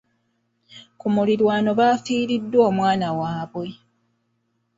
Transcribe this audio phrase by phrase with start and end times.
[0.99, 3.67] Ku muliraano baafiiriddwa omwana waabwe.